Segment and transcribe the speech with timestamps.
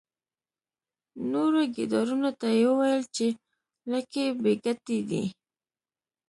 [1.31, 3.25] نورو ګیدړانو ته یې وویل چې
[3.91, 5.23] لکۍ بې ګټې دي.